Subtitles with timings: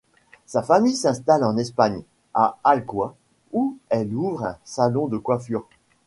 [0.47, 2.01] Sa famille s’installe en Espagne,
[2.33, 3.09] à Alcoy,
[3.53, 5.67] où elle ouvre un salon de coiffure.